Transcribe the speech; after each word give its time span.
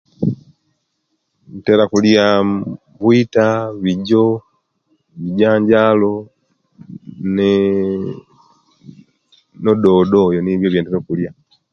Ntera 1.57 1.83
kulya 1.91 2.25
bwita, 2.99 3.47
bijo, 3.83 4.23
bijanjalo, 5.19 6.13
neeee 7.33 8.15
ne 9.61 9.71
dodo 9.83 10.19
Oyo 10.27 10.39
nibo 10.41 10.65
ebiyentera 10.65 10.97
okulya 10.99 11.29